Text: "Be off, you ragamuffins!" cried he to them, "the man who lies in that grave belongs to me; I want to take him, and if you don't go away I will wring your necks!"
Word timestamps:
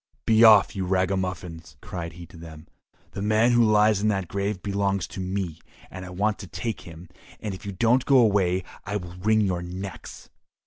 "Be 0.25 0.43
off, 0.43 0.75
you 0.75 0.83
ragamuffins!" 0.87 1.77
cried 1.79 2.13
he 2.13 2.25
to 2.25 2.35
them, 2.35 2.67
"the 3.11 3.21
man 3.21 3.51
who 3.51 3.63
lies 3.63 4.01
in 4.01 4.07
that 4.07 4.27
grave 4.27 4.63
belongs 4.63 5.05
to 5.05 5.19
me; 5.19 5.59
I 5.91 6.09
want 6.09 6.39
to 6.39 6.47
take 6.47 6.81
him, 6.81 7.07
and 7.39 7.53
if 7.53 7.67
you 7.67 7.71
don't 7.71 8.03
go 8.03 8.17
away 8.17 8.63
I 8.83 8.95
will 8.95 9.13
wring 9.17 9.41
your 9.41 9.61
necks!" 9.61 10.31